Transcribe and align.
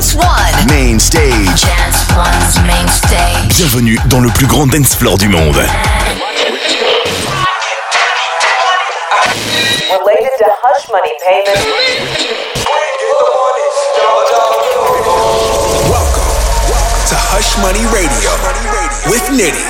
Dance 0.00 0.14
One. 0.14 0.66
Main 0.66 0.98
stage. 0.98 1.60
Dance 1.60 2.08
One's 2.16 2.56
main 2.66 2.88
stage. 2.88 3.54
Bienvenue 3.58 3.98
dans 4.06 4.20
le 4.20 4.30
plus 4.30 4.46
grand 4.46 4.66
dance 4.66 4.94
floor 4.94 5.18
du 5.18 5.28
monde. 5.28 5.56
Related 5.56 5.68
to 10.38 10.46
hush 10.62 10.88
money 10.88 11.12
payments. 11.20 11.66
Welcome 15.90 16.30
to 17.10 17.16
Hush 17.28 17.58
Money 17.60 17.84
Radio 17.92 18.32
with 19.10 19.28
Nitti. 19.28 19.68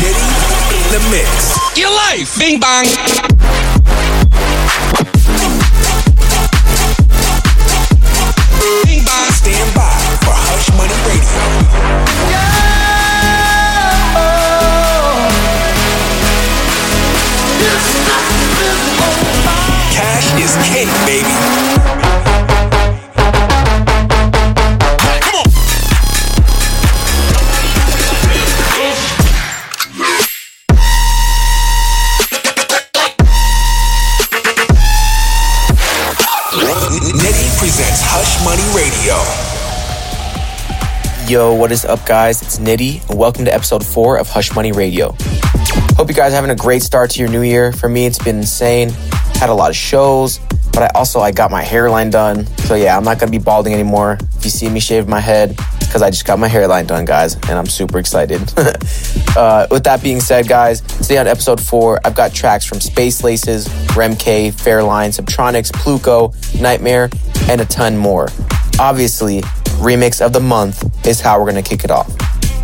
Nitti 0.00 0.26
in 0.74 0.82
the 0.90 0.98
mix. 1.12 1.56
Your 1.76 1.90
life, 1.90 2.36
bing 2.40 2.58
bang. 2.58 2.88
Yo, 41.32 41.54
what 41.54 41.72
is 41.72 41.86
up, 41.86 42.04
guys? 42.04 42.42
It's 42.42 42.58
Nitti, 42.58 43.08
and 43.08 43.18
welcome 43.18 43.46
to 43.46 43.54
episode 43.54 43.86
four 43.86 44.18
of 44.18 44.28
Hush 44.28 44.54
Money 44.54 44.70
Radio. 44.70 45.16
Hope 45.96 46.08
you 46.08 46.14
guys 46.14 46.34
are 46.34 46.36
having 46.36 46.50
a 46.50 46.54
great 46.54 46.82
start 46.82 47.08
to 47.12 47.20
your 47.20 47.30
new 47.30 47.40
year. 47.40 47.72
For 47.72 47.88
me, 47.88 48.04
it's 48.04 48.18
been 48.18 48.36
insane. 48.36 48.90
Had 49.36 49.48
a 49.48 49.54
lot 49.54 49.70
of 49.70 49.74
shows, 49.74 50.40
but 50.74 50.82
I 50.82 50.90
also 50.94 51.20
I 51.20 51.32
got 51.32 51.50
my 51.50 51.62
hairline 51.62 52.10
done. 52.10 52.44
So 52.66 52.74
yeah, 52.74 52.98
I'm 52.98 53.04
not 53.04 53.18
gonna 53.18 53.32
be 53.32 53.38
balding 53.38 53.72
anymore. 53.72 54.18
If 54.36 54.44
you 54.44 54.50
see 54.50 54.68
me 54.68 54.78
shave 54.78 55.08
my 55.08 55.20
head, 55.20 55.56
because 55.80 56.02
I 56.02 56.10
just 56.10 56.26
got 56.26 56.38
my 56.38 56.48
hairline 56.48 56.84
done, 56.84 57.06
guys, 57.06 57.36
and 57.36 57.52
I'm 57.52 57.64
super 57.64 57.98
excited. 57.98 58.42
uh, 59.34 59.68
with 59.70 59.84
that 59.84 60.00
being 60.02 60.20
said, 60.20 60.46
guys, 60.46 60.82
today 60.82 61.16
on 61.16 61.26
episode 61.26 61.62
four, 61.62 61.98
I've 62.04 62.14
got 62.14 62.34
tracks 62.34 62.66
from 62.66 62.78
Space 62.82 63.24
Laces, 63.24 63.70
Rem 63.96 64.16
K, 64.16 64.50
Fairlane, 64.50 65.18
Subtronics, 65.18 65.72
Pluko, 65.72 66.34
Nightmare, 66.60 67.08
and 67.48 67.62
a 67.62 67.64
ton 67.64 67.96
more. 67.96 68.28
Obviously, 68.78 69.42
remix 69.82 70.24
of 70.24 70.32
the 70.32 70.40
month 70.40 71.06
is 71.06 71.20
how 71.20 71.38
we're 71.38 71.46
gonna 71.46 71.62
kick 71.62 71.84
it 71.84 71.90
off. 71.90 72.10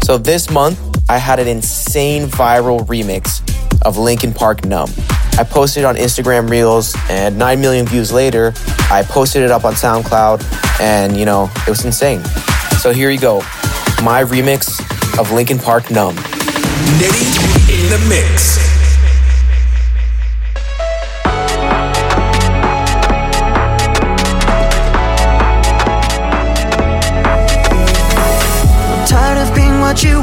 So 0.04 0.16
this 0.16 0.50
month, 0.50 0.78
I 1.08 1.18
had 1.18 1.38
an 1.38 1.48
insane 1.48 2.26
viral 2.28 2.86
remix 2.86 3.42
of 3.82 3.98
Linkin 3.98 4.32
Park 4.32 4.64
Numb. 4.64 4.90
I 5.38 5.44
posted 5.44 5.82
it 5.82 5.86
on 5.86 5.96
Instagram 5.96 6.48
Reels, 6.48 6.96
and 7.08 7.38
9 7.38 7.60
million 7.60 7.86
views 7.86 8.12
later, 8.12 8.52
I 8.90 9.04
posted 9.06 9.42
it 9.42 9.50
up 9.50 9.64
on 9.64 9.74
SoundCloud, 9.74 10.80
and 10.80 11.16
you 11.16 11.24
know, 11.24 11.50
it 11.66 11.68
was 11.68 11.84
insane. 11.84 12.22
So 12.80 12.92
here 12.92 13.10
you 13.10 13.18
go 13.18 13.42
my 14.02 14.22
remix 14.22 14.78
of 15.18 15.32
Linkin 15.32 15.58
Park 15.58 15.90
Numb. 15.90 16.14
Nitti 16.14 17.82
in 17.82 17.90
the 17.90 18.06
mix. 18.08 18.67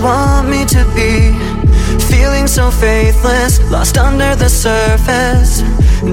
Want 0.06 0.48
me 0.48 0.64
to 0.66 0.86
be. 0.94 1.34
Feeling 2.14 2.48
so 2.48 2.70
faithless, 2.70 3.60
lost 3.72 3.98
under 3.98 4.36
the 4.36 4.50
surface. 4.50 5.64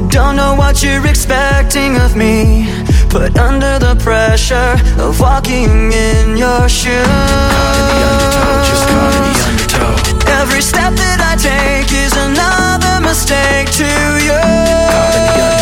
Don't 0.08 0.36
know 0.36 0.54
what 0.54 0.82
you're 0.82 1.06
expecting 1.06 1.98
of 1.98 2.16
me. 2.16 2.66
Put 3.10 3.38
under 3.38 3.74
the 3.78 3.94
pressure 4.02 4.72
of 4.98 5.20
walking 5.20 5.92
in 5.92 6.36
your 6.44 6.68
shoes. 6.68 7.16
Caught 7.54 7.76
in 7.80 7.86
the 7.92 8.00
undertow, 8.08 8.52
just 8.68 8.84
caught 8.90 9.14
in 9.18 9.24
the 9.28 9.40
undertow. 9.48 10.40
Every 10.40 10.62
step 10.62 10.92
that 11.02 11.20
I 11.30 11.34
take 11.50 11.90
is 12.04 12.14
another 12.28 12.94
mistake 13.08 13.68
to 13.80 13.90
you. 14.26 15.61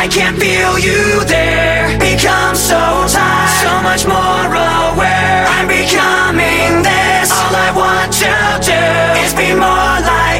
I 0.00 0.08
can't 0.08 0.38
feel 0.40 0.78
you 0.78 1.22
there. 1.28 1.98
Become 2.00 2.56
so 2.56 2.80
tired, 3.04 3.52
so 3.60 3.72
much 3.84 4.08
more 4.08 4.48
aware. 4.48 5.44
I'm 5.44 5.68
becoming 5.68 6.80
this. 6.80 7.28
All 7.28 7.52
I 7.52 7.68
want 7.76 8.10
to 8.24 8.32
do 8.64 8.80
is 9.20 9.36
be 9.36 9.52
more 9.52 9.96
like 10.00 10.39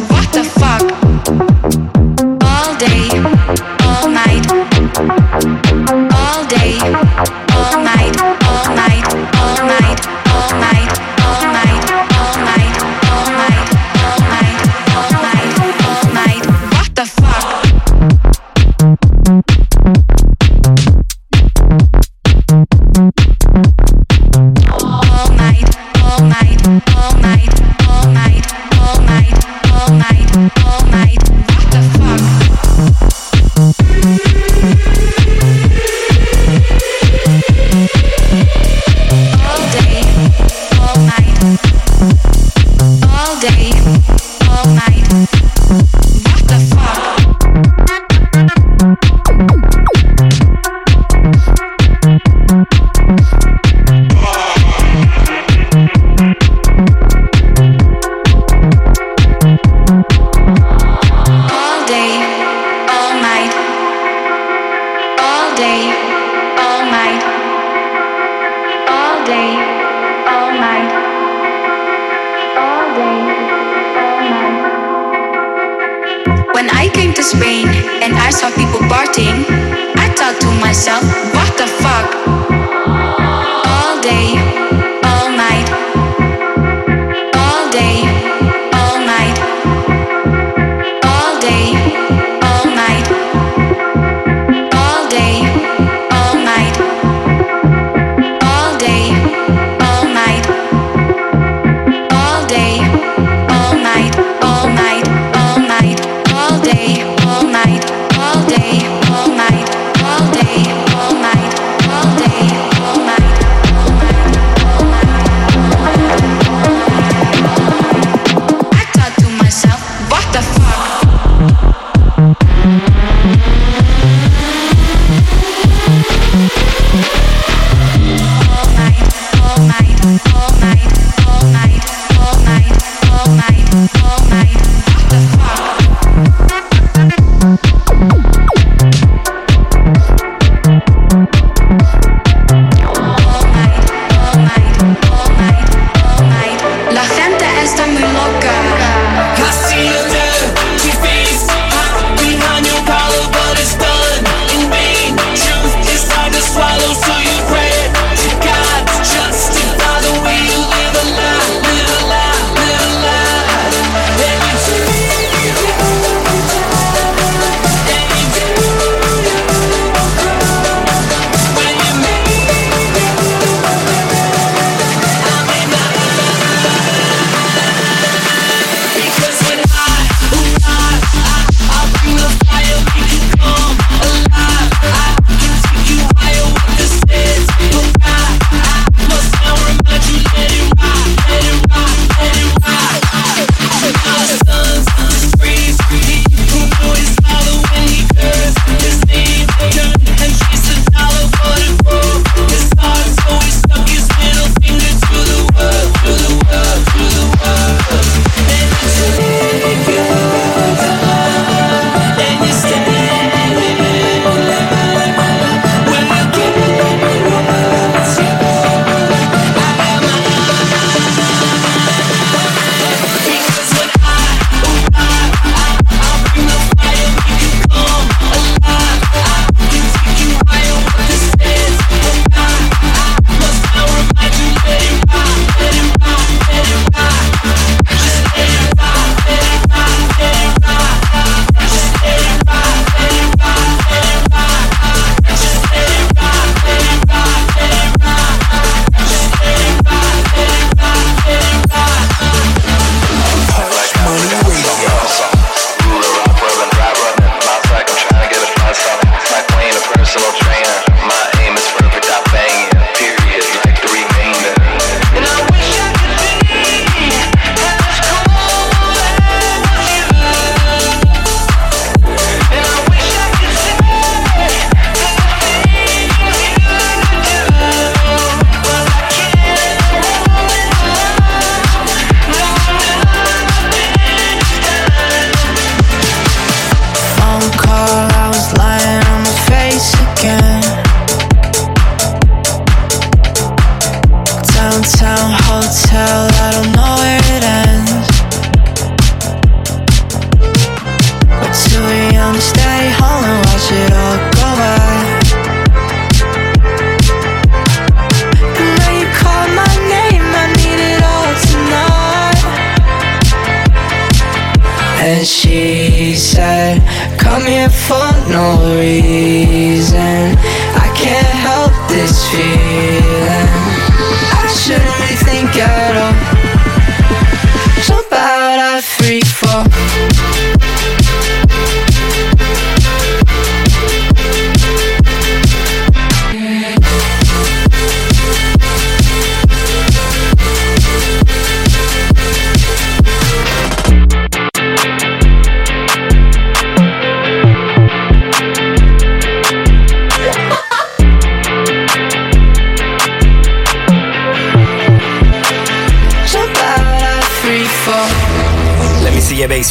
Bota 0.00 0.43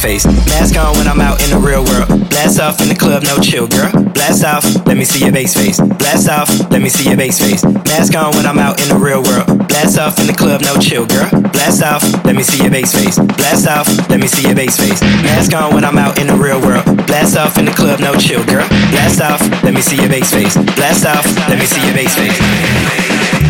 face. 0.04 0.26
Mask 0.52 0.76
on 0.76 0.92
when 1.00 1.08
I'm 1.08 1.20
out 1.20 1.40
in 1.40 1.48
the 1.48 1.56
real 1.56 1.80
world. 1.80 2.28
Blast 2.28 2.60
off 2.60 2.76
in 2.84 2.88
the 2.92 2.94
club, 2.94 3.24
no 3.24 3.40
chill, 3.40 3.66
girl. 3.66 3.88
Blast 4.12 4.44
off, 4.44 4.64
let 4.84 4.98
me 5.00 5.04
see 5.04 5.24
your 5.24 5.32
base 5.32 5.56
face. 5.56 5.80
Blast 5.80 6.28
off, 6.28 6.48
let 6.70 6.82
me 6.82 6.90
see 6.90 7.08
your 7.08 7.16
base 7.16 7.40
face. 7.40 7.64
Mask 7.64 8.12
on 8.14 8.36
when 8.36 8.44
I'm 8.44 8.58
out 8.58 8.76
in 8.84 8.88
the 8.92 9.00
real 9.00 9.24
world. 9.24 9.48
Blast 9.66 9.98
off 9.98 10.20
in 10.20 10.26
the 10.26 10.36
club, 10.36 10.60
no 10.60 10.76
chill, 10.76 11.06
girl. 11.08 11.28
Blast 11.56 11.82
off, 11.82 12.04
let 12.24 12.36
me 12.36 12.42
see 12.42 12.60
your 12.60 12.70
base 12.70 12.92
face. 12.92 13.16
Blast 13.16 13.66
off, 13.66 13.88
let 14.10 14.20
me 14.20 14.28
see 14.28 14.44
your 14.44 14.54
base 14.54 14.76
face. 14.76 15.00
Mask 15.24 15.54
on 15.56 15.72
when 15.72 15.84
I'm 15.84 15.96
out 15.96 16.20
in 16.20 16.26
the 16.26 16.36
real 16.36 16.60
world. 16.60 16.84
Blast 17.08 17.38
off 17.40 17.56
in 17.56 17.64
the 17.64 17.72
club, 17.72 17.98
no 18.00 18.12
chill, 18.20 18.44
girl. 18.44 18.68
Blast 18.92 19.22
off, 19.24 19.40
let 19.64 19.72
me 19.72 19.80
see 19.80 19.96
your 19.96 20.12
base 20.12 20.30
face. 20.30 20.54
Blast 20.76 21.08
off, 21.08 21.24
let 21.48 21.56
me 21.56 21.64
see 21.64 21.80
your 21.80 21.96
base 21.96 22.12
face. 22.12 22.38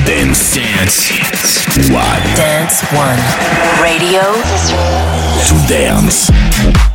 Dance. 0.06 0.54
Dance. 0.54 1.10
What? 1.90 2.22
Dance 2.38 2.78
One. 2.94 3.18
Radio 3.82 4.22
To 5.44 5.54
dance. 5.68 6.93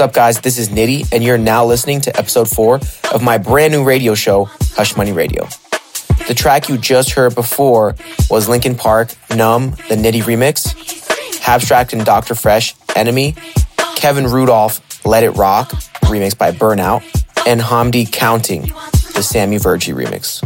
What's 0.00 0.12
up, 0.12 0.14
guys? 0.14 0.40
This 0.40 0.56
is 0.56 0.70
Nitti, 0.70 1.06
and 1.12 1.22
you're 1.22 1.36
now 1.36 1.66
listening 1.66 2.00
to 2.00 2.18
episode 2.18 2.48
four 2.48 2.76
of 3.12 3.22
my 3.22 3.36
brand 3.36 3.74
new 3.74 3.84
radio 3.84 4.14
show, 4.14 4.44
Hush 4.72 4.96
Money 4.96 5.12
Radio. 5.12 5.46
The 6.26 6.32
track 6.34 6.70
you 6.70 6.78
just 6.78 7.10
heard 7.10 7.34
before 7.34 7.94
was 8.30 8.48
Linkin 8.48 8.76
Park, 8.76 9.14
Numb, 9.28 9.72
the 9.90 9.96
Nitti 9.96 10.22
remix, 10.22 11.46
Abstract 11.46 11.92
and 11.92 12.02
Dr. 12.02 12.32
Fresch, 12.32 12.74
Enemy, 12.96 13.34
Kevin 13.94 14.24
Rudolf, 14.24 15.04
Let 15.04 15.22
It 15.22 15.32
Rock, 15.32 15.68
remixed 16.04 16.38
by 16.38 16.50
Burnout, 16.50 17.02
and 17.46 17.60
Hamdi 17.60 18.10
Counting, 18.10 18.72
the 19.12 19.22
Sammy 19.22 19.58
Virji 19.58 19.94
remix. 19.94 20.40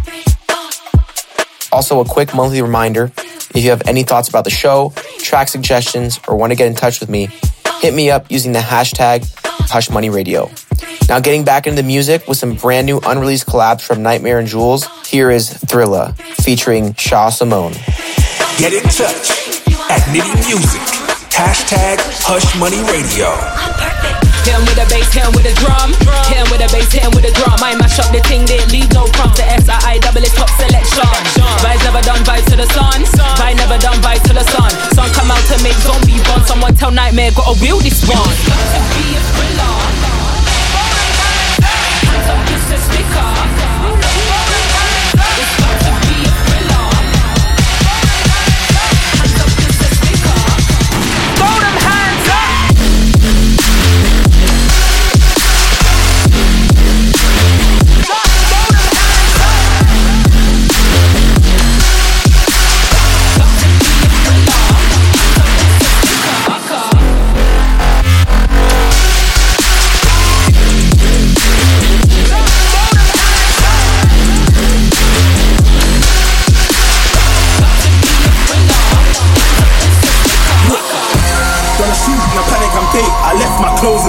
Also, 1.71 2.01
a 2.01 2.05
quick 2.05 2.35
monthly 2.35 2.61
reminder 2.61 3.13
if 3.55 3.59
you 3.59 3.71
have 3.71 3.83
any 3.87 4.03
thoughts 4.03 4.29
about 4.29 4.43
the 4.43 4.51
show, 4.51 4.93
track 5.19 5.47
suggestions, 5.47 6.19
or 6.27 6.35
want 6.35 6.51
to 6.51 6.57
get 6.57 6.67
in 6.67 6.75
touch 6.75 6.99
with 6.99 7.09
me, 7.09 7.29
hit 7.81 7.95
me 7.95 8.11
up 8.11 8.33
using 8.33 8.51
the 8.51 8.59
hashtag 8.59 9.25
HushMoneyRadio. 9.69 11.09
Now, 11.09 11.21
getting 11.21 11.45
back 11.45 11.67
into 11.67 11.83
the 11.83 11.87
music 11.87 12.27
with 12.27 12.39
some 12.39 12.55
brand 12.55 12.87
new 12.87 12.99
unreleased 13.01 13.47
collabs 13.47 13.83
from 13.83 14.03
Nightmare 14.03 14.39
and 14.39 14.49
Jules, 14.49 14.87
here 15.07 15.31
is 15.31 15.51
Thrilla 15.51 16.17
featuring 16.43 16.95
Shaw 16.95 17.29
Simone. 17.31 17.73
Get 18.59 18.73
in 18.73 18.83
touch 18.85 19.31
at 19.91 20.01
Nitti 20.09 20.35
Music. 20.49 20.81
Hashtag 21.31 21.99
Hush 22.23 22.59
Money 22.59 22.81
Radio. 22.91 24.24
Hit 24.45 24.61
with 24.61 24.77
a 24.77 24.87
bass, 24.93 25.09
hit 25.13 25.29
with 25.33 25.49
a 25.49 25.55
drum. 25.57 25.97
Hit 26.29 26.45
with 26.53 26.61
a 26.61 26.69
bass, 26.69 26.93
hit 26.93 27.09
with 27.17 27.25
a 27.25 27.33
drum. 27.33 27.57
I 27.65 27.75
mash 27.75 27.99
up 27.99 28.13
the 28.13 28.21
thing, 28.29 28.45
they 28.45 28.61
leave 28.69 28.93
no 28.93 29.09
crumbs. 29.17 29.37
The 29.41 29.45
SII 29.49 30.01
double 30.05 30.21
is 30.21 30.33
top 30.37 30.51
selection. 30.61 31.09
Vibes 31.65 31.83
never 31.85 32.03
done, 32.05 32.21
vibes 32.29 32.45
to 32.53 32.57
the 32.57 32.69
sun. 32.77 33.01
Vibe 33.41 33.57
never 33.57 33.79
done, 33.79 33.97
vibes 34.05 34.23
to 34.29 34.33
the 34.37 34.45
sun. 34.45 34.71
Sun 34.93 35.09
come 35.17 35.31
out 35.33 35.41
to 35.49 35.57
make 35.65 35.77
zombie 35.81 36.21
bun. 36.29 36.45
Someone 36.45 36.75
tell 36.77 36.93
Nightmare, 36.93 37.33
gotta 37.33 37.57
wheel 37.61 37.81
this 37.81 38.05
one. 38.05 38.21
To 38.21 38.81
be 38.93 39.17
a 39.17 39.21
thriller. 39.33 39.75
Hands 42.05 42.29
up, 42.29 42.41
just 42.47 42.69
a 42.69 42.79
sticker. 42.85 43.54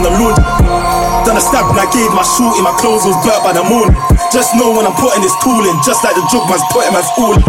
The 0.03 0.11
laundry. 0.11 0.43
Done 1.23 1.37
a 1.37 1.43
stab 1.43 1.69
and 1.71 1.79
I 1.79 1.87
gave 1.93 2.11
my 2.11 2.25
shorty, 2.25 2.59
my 2.59 2.75
clothes 2.81 3.05
was 3.07 3.15
burnt 3.23 3.41
by 3.45 3.53
the 3.53 3.63
moon. 3.63 3.93
Just 4.33 4.51
know 4.59 4.75
when 4.75 4.83
I'm 4.83 4.97
putting 4.99 5.21
this 5.23 5.33
tool 5.39 5.63
in, 5.63 5.75
just 5.85 6.03
like 6.03 6.17
the 6.17 6.25
drug 6.27 6.49
man's 6.51 6.65
putting 6.73 6.91
man's 6.91 7.09
all 7.15 7.33
in. 7.33 7.43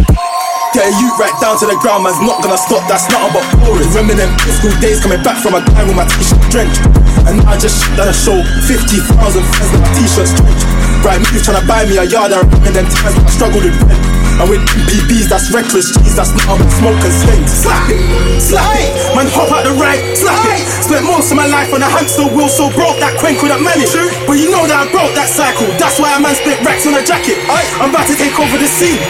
Get 0.74 0.86
a 0.86 0.92
youth 1.00 1.16
right 1.16 1.32
down 1.40 1.56
to 1.58 1.66
the 1.66 1.78
ground, 1.80 2.04
man's 2.04 2.20
not 2.20 2.44
gonna 2.44 2.60
stop, 2.60 2.84
that's 2.86 3.08
nothing 3.08 3.32
but 3.32 3.44
boring. 3.64 3.88
Them 3.90 4.30
school 4.60 4.74
days 4.78 5.00
coming 5.00 5.22
back 5.24 5.40
from 5.40 5.56
a 5.56 5.64
gang 5.64 5.88
with 5.88 5.96
my 5.96 6.06
t-shirt 6.06 6.40
drenched. 6.52 6.82
And 7.26 7.40
now 7.40 7.52
I 7.52 7.56
just 7.56 7.80
shit 7.80 7.96
done 7.96 8.12
a 8.12 8.16
show, 8.16 8.38
50,000 8.68 9.08
fans 9.10 9.70
with 9.72 9.82
my 9.82 9.90
t-shirts 9.96 10.32
drenched. 10.36 10.64
Right, 11.04 11.20
me 11.20 11.40
trying 11.40 11.60
to 11.60 11.66
buy 11.66 11.86
me 11.88 11.96
a 11.96 12.04
yard, 12.04 12.32
I 12.32 12.44
remember 12.44 12.70
them 12.70 12.86
times 12.86 13.16
when 13.16 13.24
I 13.24 13.30
struggled 13.30 13.64
with 13.64 13.76
rent. 13.82 14.15
And 14.36 14.52
with 14.52 14.60
PBs, 14.68 15.32
that's 15.32 15.48
reckless 15.48 15.96
cheese, 15.96 16.12
that's 16.12 16.28
not 16.44 16.60
smoke 16.76 17.00
and 17.00 17.14
stink. 17.24 17.48
Slap 17.48 17.88
it, 17.88 18.04
slap 18.36 18.68
it, 18.76 18.92
man, 19.16 19.24
hop 19.32 19.48
out 19.48 19.64
the 19.64 19.72
right, 19.80 19.96
slap 20.12 20.44
it. 20.52 20.60
Spent 20.84 21.08
most 21.08 21.32
of 21.32 21.40
my 21.40 21.48
life 21.48 21.72
on 21.72 21.80
a 21.80 21.88
hamster 21.88 22.28
wheel, 22.28 22.44
so 22.44 22.68
broke 22.76 23.00
that 23.00 23.16
queen 23.16 23.40
couldn't 23.40 23.64
manage. 23.64 23.96
But 24.28 24.36
you 24.36 24.52
know 24.52 24.68
that 24.68 24.76
I 24.76 24.86
broke 24.92 25.16
that 25.16 25.32
cycle, 25.32 25.64
that's 25.80 25.96
why 25.96 26.12
a 26.12 26.20
man 26.20 26.36
spit 26.36 26.60
racks 26.60 26.84
on 26.84 26.92
a 26.92 27.00
jacket. 27.00 27.40
I'm 27.80 27.88
about 27.88 28.04
to 28.12 28.14
take 28.14 28.36
over 28.36 28.60
the 28.60 28.68
scene, 28.68 29.00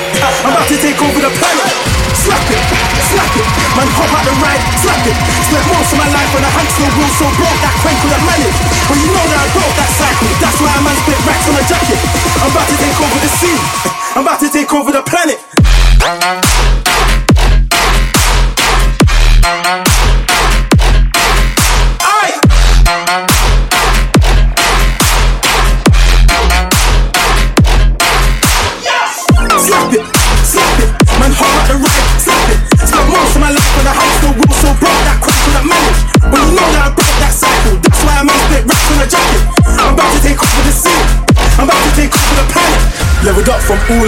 I'm 0.46 0.54
about 0.54 0.70
to 0.70 0.78
take 0.78 0.98
over 1.02 1.18
the 1.18 1.32
planet. 1.42 1.74
Slap 2.22 2.46
it, 2.46 2.62
slap 3.10 3.34
it, 3.34 3.46
man, 3.74 3.88
hop 3.98 4.10
out 4.14 4.22
the 4.30 4.34
right, 4.38 4.62
slap 4.78 5.02
it. 5.10 5.16
Spent 5.50 5.66
most 5.74 5.90
of 5.90 5.98
my 5.98 6.10
life 6.10 6.32
on 6.38 6.42
a 6.46 6.50
hamster 6.54 6.86
wheel, 6.94 7.10
so 7.18 7.26
broke 7.34 7.58
that 7.66 7.74
queen 7.82 7.98
couldn't 7.98 8.24
manage. 8.30 8.56
But 8.86 8.98
you 9.02 9.10
know 9.10 9.26
that 9.26 9.42
I 9.42 9.46
broke 9.50 9.74
that 9.74 9.90
cycle, 9.90 10.30
that's 10.38 10.58
why 10.62 10.70
a 10.70 10.82
man 10.86 10.96
spit 11.02 11.18
racks 11.26 11.46
on 11.50 11.54
a 11.58 11.64
jacket. 11.66 11.98
I'm 12.46 12.50
about 12.54 12.66
to 12.70 12.76
take 12.78 12.98
over 13.02 13.18
the 13.18 13.30
scene, 13.42 13.62
I'm 14.14 14.22
about 14.22 14.38
to 14.38 14.45
take 14.66 14.74
over 14.74 14.90
the 14.90 15.02
planet. 15.02 15.45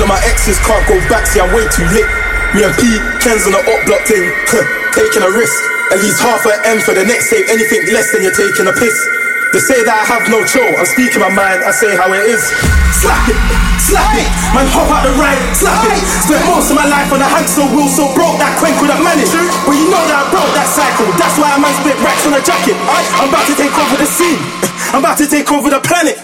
My 0.08 0.16
exes, 0.24 0.56
can't 0.64 0.80
go 0.88 0.96
back, 1.12 1.28
see 1.28 1.38
I'm 1.38 1.52
way 1.52 1.68
too 1.68 1.84
late. 1.92 2.08
Me 2.56 2.64
and 2.64 2.72
P, 2.80 2.96
Ken's 3.20 3.44
on 3.44 3.52
the 3.52 3.60
up 3.60 3.80
block 3.84 4.08
thing, 4.08 4.24
taking 4.96 5.20
a 5.20 5.28
risk. 5.28 5.60
At 5.92 6.00
least 6.00 6.24
half 6.24 6.48
a 6.48 6.56
M 6.64 6.80
for 6.80 6.96
the 6.96 7.04
next 7.04 7.28
save, 7.28 7.44
anything 7.52 7.84
less 7.92 8.08
than 8.12 8.24
you're 8.24 8.32
taking 8.32 8.64
a 8.64 8.72
piss. 8.72 8.96
They 9.52 9.60
say 9.60 9.80
that 9.84 9.96
I 9.96 10.04
have 10.04 10.28
no 10.28 10.44
chill, 10.48 10.68
I'm 10.76 10.88
speaking 10.88 11.20
my 11.20 11.32
mind, 11.32 11.60
I 11.64 11.72
say 11.72 11.92
how 11.92 12.08
it 12.12 12.24
is. 12.24 12.40
Slap 13.00 13.20
it, 13.28 13.36
slap 13.80 14.12
it, 14.16 14.28
man, 14.56 14.68
hop 14.72 14.88
out 14.88 15.04
the 15.04 15.12
right, 15.20 15.40
slap 15.52 15.84
it. 15.88 16.00
Spent 16.24 16.40
most 16.48 16.72
of 16.72 16.76
my 16.76 16.88
life 16.88 17.12
on 17.12 17.20
a 17.20 17.28
hamster 17.28 17.68
wheel, 17.68 17.88
so 17.88 18.08
broke 18.16 18.40
that 18.40 18.56
queen 18.60 18.76
couldn't 18.80 19.00
manage. 19.04 19.28
But 19.64 19.76
you 19.76 19.92
know 19.92 20.04
that 20.08 20.24
I 20.24 20.26
broke 20.32 20.52
that 20.56 20.68
cycle, 20.72 21.08
that's 21.20 21.36
why 21.36 21.52
a 21.52 21.60
man 21.60 21.72
spit 21.84 21.96
racks 22.00 22.24
on 22.24 22.32
a 22.32 22.40
jacket. 22.44 22.76
I'm 23.16 23.28
about 23.28 23.44
to 23.48 23.54
take 23.56 23.72
over 23.76 23.96
the 24.00 24.08
scene, 24.08 24.40
I'm 24.96 25.04
about 25.04 25.20
to 25.20 25.28
take 25.28 25.48
over 25.52 25.68
the 25.68 25.80
planet. 25.84 26.16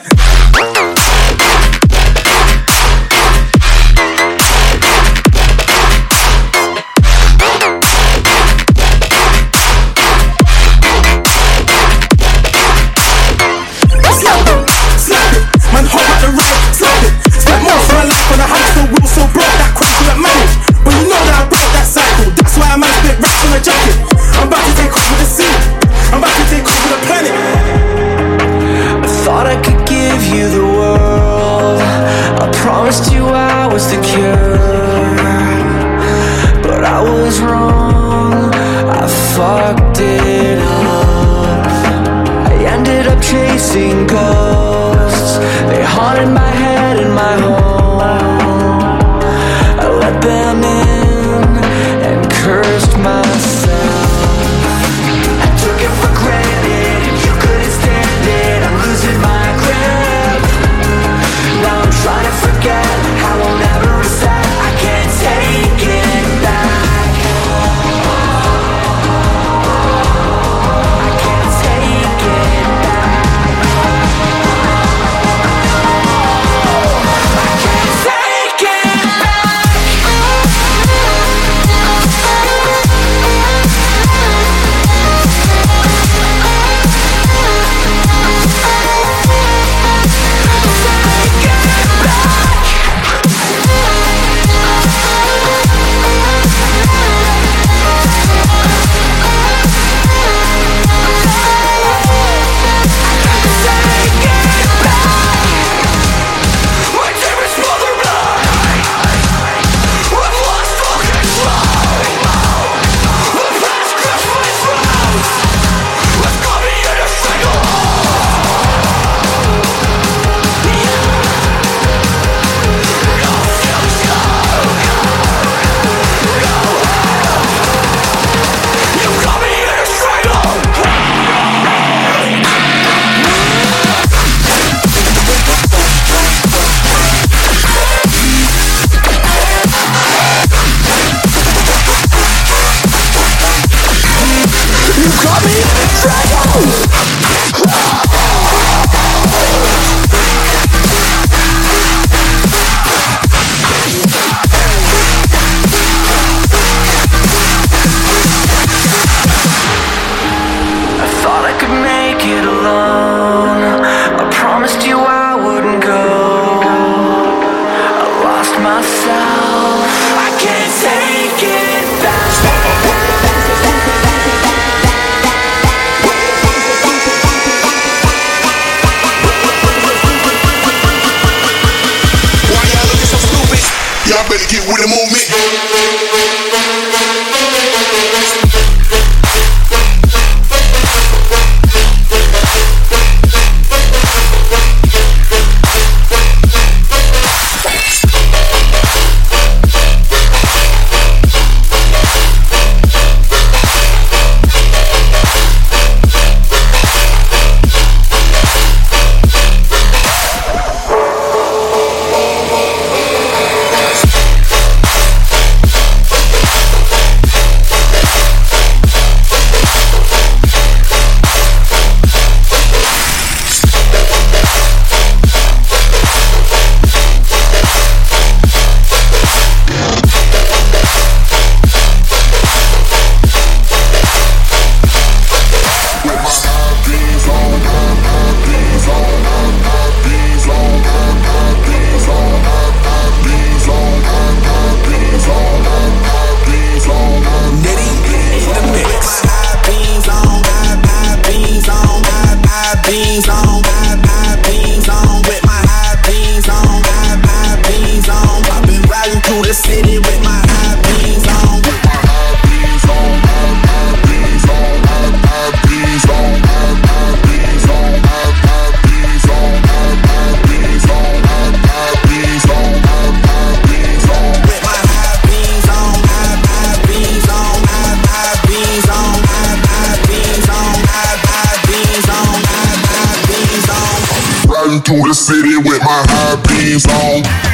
days 286.75 286.87
long. 286.89 287.54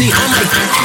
Go 0.00 0.06
crazy 0.06 0.70
on 0.70 0.79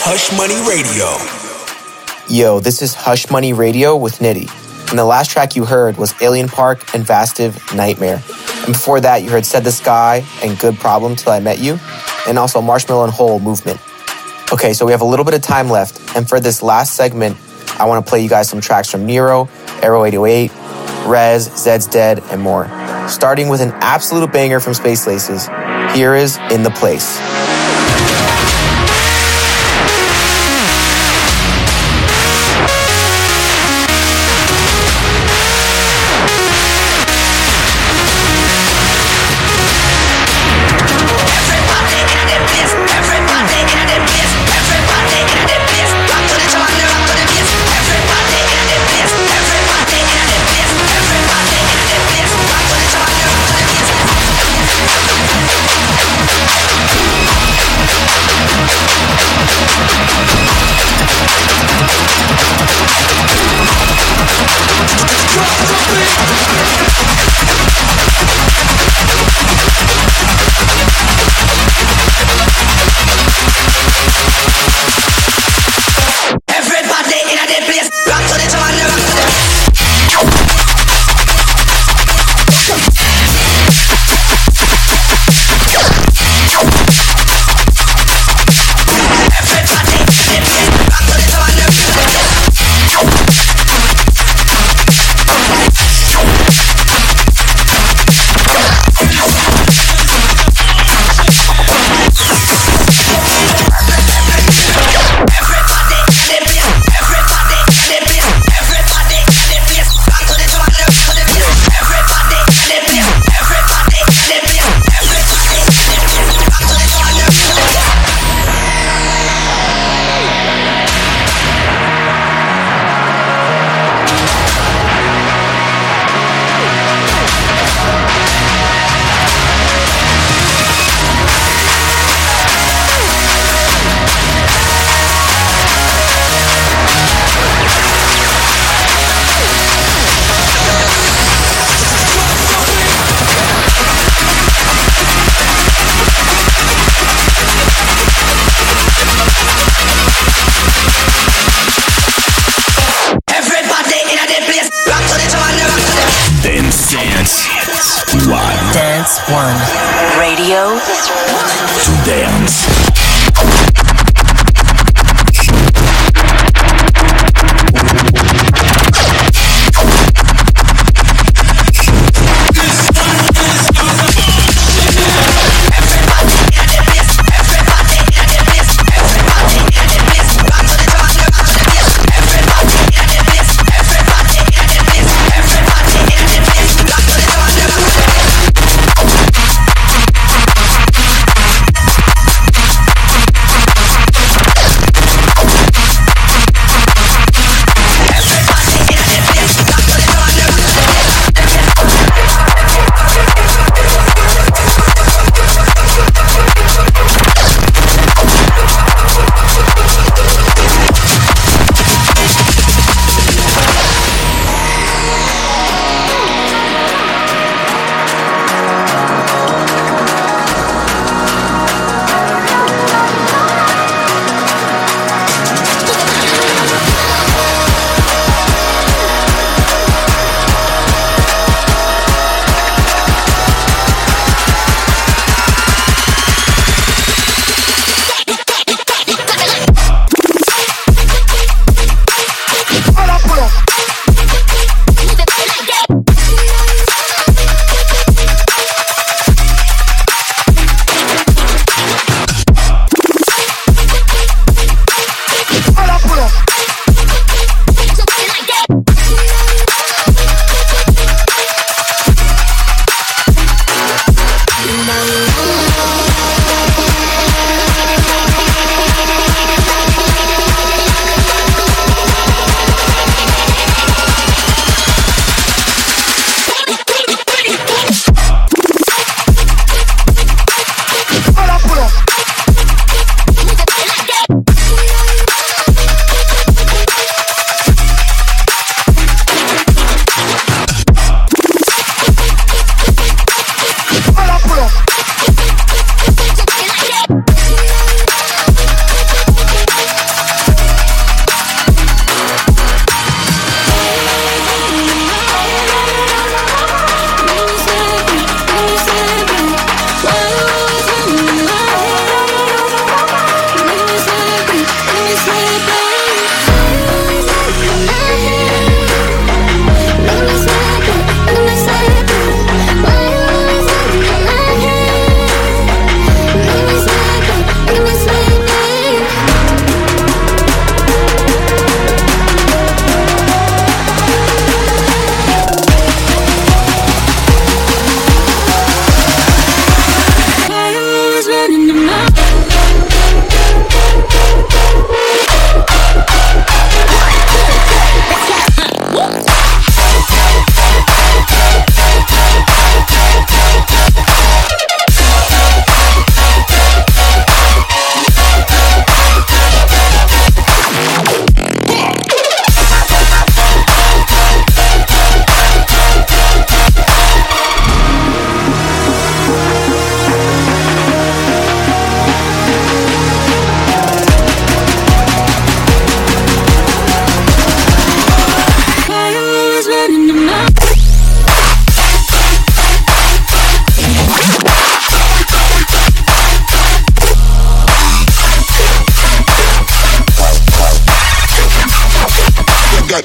Hush 0.00 0.34
Money 0.36 0.56
Radio. 0.66 1.16
Yo, 2.28 2.60
this 2.60 2.82
is 2.82 2.94
Hush 2.94 3.30
Money 3.30 3.52
Radio 3.52 3.96
with 3.96 4.20
Nitti. 4.20 4.48
And 4.90 4.98
the 4.98 5.04
last 5.04 5.30
track 5.30 5.54
you 5.54 5.64
heard 5.64 5.98
was 5.98 6.14
Alien 6.22 6.48
Park 6.48 6.94
and 6.94 7.04
Vastive 7.04 7.60
Nightmare. 7.74 8.22
And 8.64 8.72
before 8.72 9.00
that, 9.00 9.22
you 9.22 9.30
heard 9.30 9.44
Said 9.44 9.64
the 9.64 9.72
Sky 9.72 10.24
and 10.42 10.58
Good 10.58 10.78
Problem 10.78 11.14
Till 11.16 11.32
I 11.32 11.40
Met 11.40 11.58
You, 11.58 11.78
and 12.26 12.38
also 12.38 12.62
Marshmello 12.62 13.04
and 13.04 13.12
Hole 13.12 13.38
Movement. 13.40 13.80
Okay, 14.52 14.72
so 14.72 14.86
we 14.86 14.92
have 14.92 15.02
a 15.02 15.06
little 15.06 15.24
bit 15.24 15.34
of 15.34 15.42
time 15.42 15.68
left, 15.68 16.16
and 16.16 16.26
for 16.26 16.40
this 16.40 16.62
last 16.62 16.94
segment, 16.94 17.36
I 17.78 17.84
want 17.84 18.04
to 18.04 18.08
play 18.08 18.22
you 18.22 18.28
guys 18.28 18.48
some 18.48 18.60
tracks 18.60 18.90
from 18.90 19.04
Nero, 19.04 19.48
Arrow 19.82 20.04
808, 20.04 20.50
Rezz, 21.06 21.50
Zeds 21.50 21.90
Dead, 21.90 22.22
and 22.30 22.40
more. 22.40 22.66
Starting 23.08 23.48
with 23.48 23.60
an 23.60 23.72
absolute 23.80 24.32
banger 24.32 24.60
from 24.60 24.74
Space 24.74 25.06
Laces, 25.06 25.48
here 25.94 26.14
is 26.14 26.38
In 26.50 26.62
the 26.62 26.70
Place. 26.70 27.18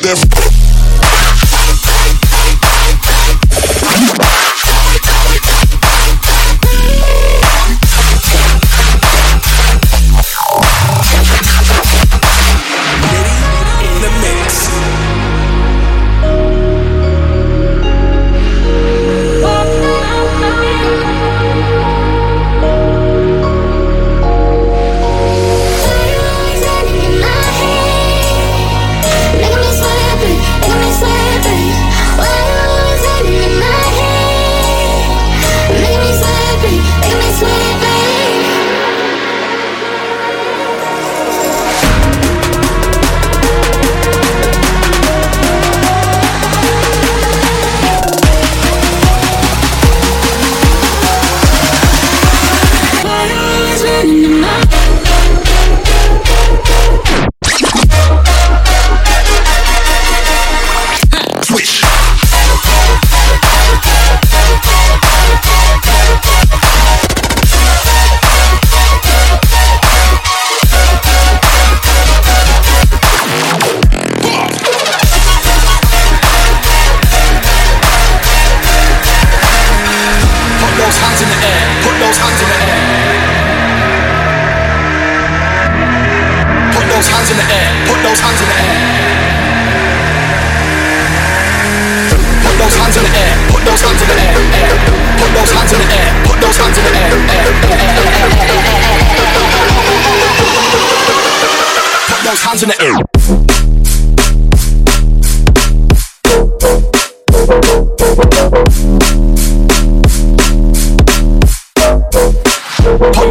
Got 0.02 0.33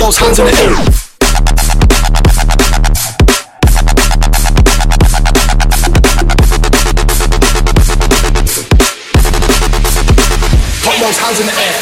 those 0.03 0.19
hands 0.19 0.39
in 0.41 0.47
the 0.47 0.51
air. 0.51 0.75
Put 10.83 10.97
those 10.99 11.19
hands 11.23 11.39
in 11.39 11.47
the 11.47 11.55
air. 11.55 11.75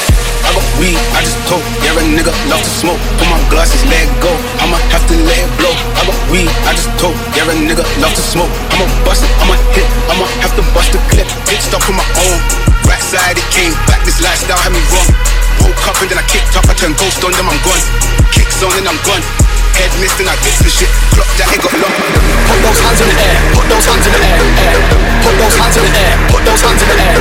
I 0.44 0.52
got 0.52 0.66
weed, 0.76 1.00
I 1.16 1.24
just 1.24 1.40
told. 1.48 1.64
Yeah, 1.80 1.96
a 1.96 2.02
nigga 2.12 2.32
love 2.52 2.60
to 2.60 2.68
smoke. 2.68 3.00
Put 3.16 3.28
my 3.32 3.40
glasses, 3.48 3.80
let 3.88 4.04
go. 4.20 4.32
I'ma 4.60 4.76
have 4.92 5.04
to 5.08 5.16
let 5.24 5.40
it 5.40 5.48
blow. 5.56 5.72
I 5.96 6.04
got 6.04 6.20
weed, 6.28 6.52
I 6.68 6.76
just 6.76 6.92
told. 7.00 7.16
Yeah, 7.32 7.48
a 7.48 7.54
nigga 7.56 7.88
love 8.04 8.12
to 8.12 8.20
smoke. 8.20 8.52
I'ma 8.76 8.84
bust 9.08 9.24
it, 9.24 9.32
I'ma 9.40 9.56
hit, 9.72 9.88
turned 16.80 16.96
ghost 16.96 17.22
on 17.22 17.32
them, 17.32 17.44
I'm 17.44 17.60
gone. 17.60 17.84
Kicks 18.32 18.64
on 18.64 18.72
and 18.72 18.88
I'm 18.88 18.96
gone. 19.04 19.20
Head 19.76 19.92
missed 20.00 20.16
and 20.16 20.32
I 20.32 20.36
did 20.40 20.56
some 20.56 20.72
shit. 20.72 20.88
Clock 21.12 21.28
that 21.36 21.52
it 21.52 21.60
got 21.60 21.76
long. 21.76 21.92
Put 21.92 22.56
those 22.64 22.80
hands 22.80 23.04
in 23.04 23.08
the 23.12 23.20
air. 23.20 23.36
Put 23.52 23.68
those 23.68 23.84
hands 23.84 24.08
in 24.08 24.16
the 24.16 24.20
air. 24.24 24.40
Put 25.20 25.36
those 25.36 25.60
hands 25.60 25.76
in 25.76 25.84
the 25.84 25.92
air. 25.92 26.16
Put 26.32 26.40
those 26.40 26.62
hands 26.64 26.80
in 26.80 26.88
the 26.88 26.96
air. 27.04 27.20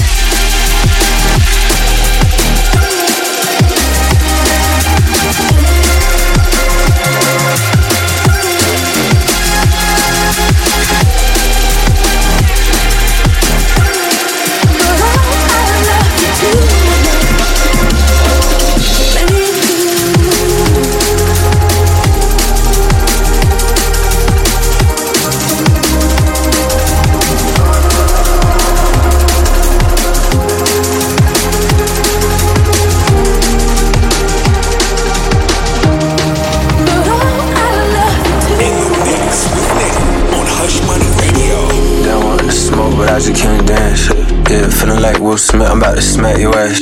Will 45.31 45.37
Smith, 45.37 45.69
I'm 45.69 45.77
about 45.77 45.95
to 45.95 46.01
smack 46.01 46.39
your 46.39 46.53
ass. 46.53 46.81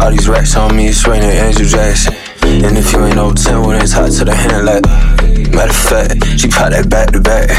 All 0.00 0.10
these 0.10 0.26
racks 0.30 0.56
on 0.56 0.74
me, 0.74 0.86
it's 0.86 1.06
raining 1.06 1.28
Andrew 1.28 1.66
Jackson. 1.66 2.14
And 2.64 2.74
if 2.78 2.90
you 2.90 3.04
ain't 3.04 3.16
no 3.16 3.34
10, 3.34 3.60
well, 3.60 3.68
then 3.72 3.86
tied 3.86 4.12
to 4.12 4.24
the 4.24 4.34
hand 4.34 4.64
like. 4.64 4.82
Matter 5.52 5.68
of 5.68 5.76
fact, 5.76 6.40
she 6.40 6.48
pop 6.48 6.70
that 6.70 6.88
back 6.88 7.12
to 7.12 7.20
back. 7.20 7.50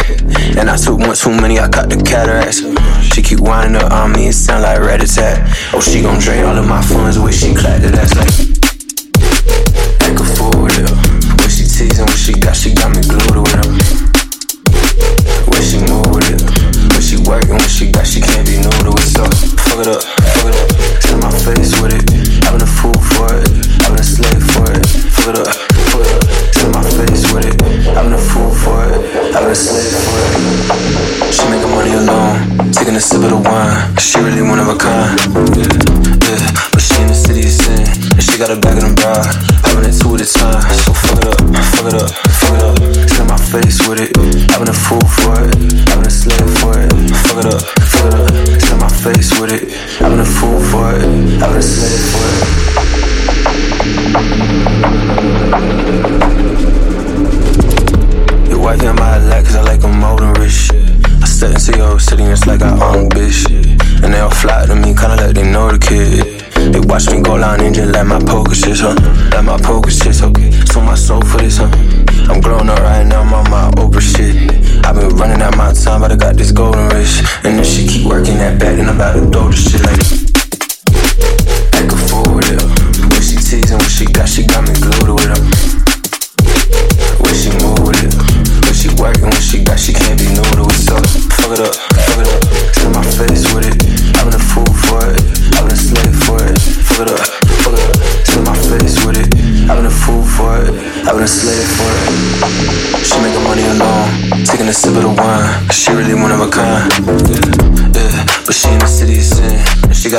And 0.57 0.71
I 0.71 0.75
took 0.75 0.97
one 0.97 1.15
too 1.15 1.29
many, 1.29 1.59
I 1.59 1.69
got 1.69 1.89
the 1.89 1.97
cataracts. 1.97 2.65
She 3.13 3.21
keep 3.21 3.41
winding 3.41 3.79
up 3.79 3.91
on 3.91 4.13
me, 4.13 4.29
it 4.29 4.33
sound 4.33 4.63
like 4.63 4.79
rat 4.79 5.03
attack. 5.03 5.37
Oh, 5.71 5.81
she 5.81 6.01
gon' 6.01 6.19
drain 6.19 6.43
all 6.45 6.57
of 6.57 6.67
my 6.67 6.81
funds, 6.81 7.19
wish 7.19 7.37
she 7.37 7.53
clapped 7.53 7.83
it 7.83 7.93
ass 7.93 8.15
like. 8.15 8.56
a 32.97 32.99
sip 32.99 33.21
of 33.21 33.29
the 33.29 33.37
wine. 33.37 33.95
She 33.97 34.17
really 34.19 34.41
one 34.41 34.57
of 34.57 34.69
a 34.69 34.75
kind. 34.75 35.13
Yeah, 35.53 35.69
yeah. 36.25 36.49
But 36.73 36.81
she 36.81 36.97
in 36.99 37.07
the 37.07 37.13
city 37.13 37.45
of 37.45 37.53
sin, 37.53 37.85
and 38.17 38.23
she 38.23 38.39
got 38.39 38.49
a 38.49 38.57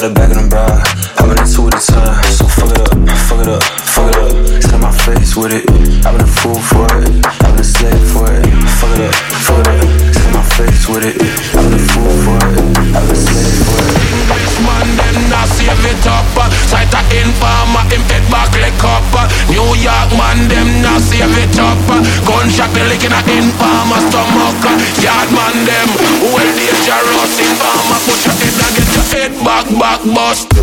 got 0.01 0.11
a 0.11 0.15
back 0.15 0.31
of 0.31 0.43
the 0.43 0.49
bra. 0.49 1.08
Knock 30.05 30.15
bust 30.15 30.58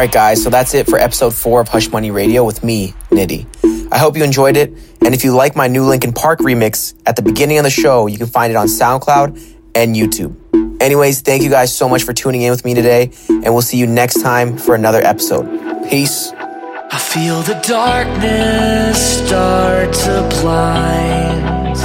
right, 0.00 0.12
guys, 0.12 0.42
so 0.42 0.48
that's 0.48 0.72
it 0.72 0.86
for 0.86 0.98
episode 0.98 1.34
four 1.34 1.60
of 1.60 1.68
Hush 1.68 1.90
Money 1.90 2.10
Radio 2.10 2.42
with 2.42 2.64
me, 2.64 2.94
Nitti. 3.10 3.44
I 3.92 3.98
hope 3.98 4.16
you 4.16 4.24
enjoyed 4.24 4.56
it, 4.56 4.70
and 5.04 5.14
if 5.14 5.24
you 5.24 5.34
like 5.34 5.54
my 5.54 5.68
new 5.68 5.84
Linkin 5.84 6.14
Park 6.14 6.38
remix 6.38 6.94
at 7.04 7.16
the 7.16 7.22
beginning 7.22 7.58
of 7.58 7.64
the 7.64 7.70
show, 7.70 8.06
you 8.06 8.16
can 8.16 8.26
find 8.26 8.50
it 8.50 8.56
on 8.56 8.66
SoundCloud 8.66 9.38
and 9.74 9.94
YouTube. 9.94 10.34
Anyways, 10.80 11.20
thank 11.20 11.42
you 11.42 11.50
guys 11.50 11.76
so 11.76 11.86
much 11.86 12.04
for 12.04 12.14
tuning 12.14 12.40
in 12.40 12.50
with 12.50 12.64
me 12.64 12.72
today, 12.72 13.12
and 13.28 13.52
we'll 13.52 13.60
see 13.60 13.76
you 13.76 13.86
next 13.86 14.22
time 14.22 14.56
for 14.56 14.74
another 14.74 15.02
episode. 15.02 15.44
Peace. 15.90 16.32
I 16.32 16.98
feel 16.98 17.42
the 17.42 17.60
darkness 17.68 19.18
start 19.18 19.92
to 19.92 20.40
blind. 20.40 21.76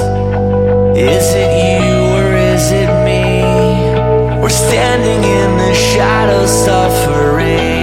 Is 0.98 1.34
it 1.36 1.84
you 1.84 1.98
or 2.16 2.34
is 2.34 2.72
it 2.72 2.88
me? 3.04 4.40
We're 4.40 4.48
standing 4.48 5.22
in 5.22 5.58
the 5.58 5.74
shadows, 5.74 6.50
suffering. 6.64 7.75